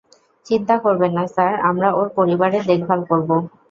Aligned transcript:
চিন্তা 0.45 0.75
করবেন 0.85 1.11
না 1.17 1.25
স্যার, 1.27 1.53
আমরা 1.69 1.89
ওর 1.99 2.07
পরিবারের 2.17 2.63
দেখভাল 2.71 2.99
করব। 3.09 3.29